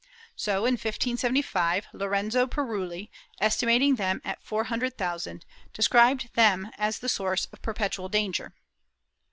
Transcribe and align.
So, 0.35 0.65
in 0.65 0.79
1575, 0.83 1.89
Lorenzo 1.93 2.47
Priuli, 2.47 3.11
estimating 3.39 3.97
them 3.97 4.19
at 4.25 4.41
four 4.41 4.63
hundred 4.63 4.97
thousand, 4.97 5.45
described 5.73 6.33
them 6.33 6.71
as 6.79 6.97
the 6.97 7.07
source 7.07 7.45
of 7.53 7.61
perpetual 7.61 8.09
danger. 8.09 8.55